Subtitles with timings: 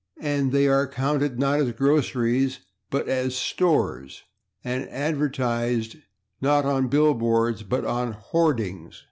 [0.23, 2.57] And they are counted, not as /groceries/,
[2.89, 4.21] but as /stores/,
[4.63, 5.97] and advertised,
[6.41, 8.95] not on /bill boards/ but on /hoardings